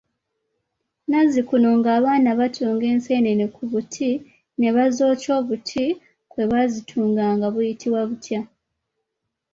[1.09, 4.09] Nazzikuno ng'abaana batunga enseenene ku buti
[4.59, 5.85] ne bazookya, obuti
[6.31, 8.39] kwe baazitunganga buyitibwa butya?